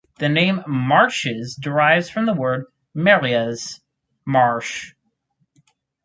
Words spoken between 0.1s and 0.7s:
The name